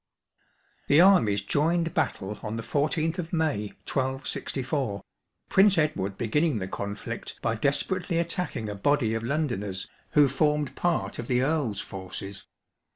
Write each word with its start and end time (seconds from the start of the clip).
The 0.87 0.99
armies 0.99 1.41
joined 1.41 1.93
battle 1.93 2.39
on 2.41 2.55
the 2.57 2.63
14th 2.63 3.19
of 3.19 3.31
May, 3.31 3.67
1264, 3.87 5.03
Prince 5.47 5.75
£dward 5.75 6.17
beginning 6.17 6.57
the 6.57 6.67
conflict 6.67 7.39
by 7.43 7.53
desperately 7.53 8.17
attacking 8.17 8.67
a 8.67 8.73
body 8.73 9.13
of 9.13 9.21
Londoners, 9.21 9.87
who 10.13 10.27
formed 10.27 10.75
part 10.75 11.19
of 11.19 11.27
the 11.27 11.43
Earl's 11.43 11.81
forces. 11.81 12.47